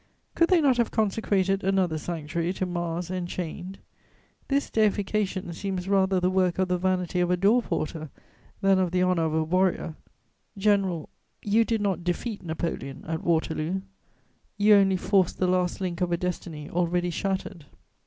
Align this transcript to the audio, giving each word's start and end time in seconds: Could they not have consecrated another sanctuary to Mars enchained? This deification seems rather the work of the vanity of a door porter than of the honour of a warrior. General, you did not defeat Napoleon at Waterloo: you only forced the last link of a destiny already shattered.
Could 0.33 0.49
they 0.49 0.61
not 0.61 0.77
have 0.77 0.89
consecrated 0.89 1.63
another 1.63 1.99
sanctuary 1.99 2.53
to 2.53 2.65
Mars 2.65 3.11
enchained? 3.11 3.77
This 4.47 4.71
deification 4.71 5.53
seems 5.53 5.87
rather 5.87 6.19
the 6.19 6.31
work 6.31 6.57
of 6.57 6.69
the 6.69 6.79
vanity 6.79 7.19
of 7.19 7.29
a 7.29 7.37
door 7.37 7.61
porter 7.61 8.09
than 8.61 8.79
of 8.79 8.89
the 8.89 9.03
honour 9.03 9.25
of 9.25 9.35
a 9.35 9.43
warrior. 9.43 9.93
General, 10.57 11.07
you 11.43 11.63
did 11.63 11.81
not 11.81 12.03
defeat 12.03 12.41
Napoleon 12.41 13.05
at 13.07 13.21
Waterloo: 13.23 13.81
you 14.57 14.73
only 14.73 14.97
forced 14.97 15.37
the 15.37 15.45
last 15.45 15.79
link 15.79 16.01
of 16.01 16.11
a 16.11 16.17
destiny 16.17 16.67
already 16.67 17.11
shattered. 17.11 17.67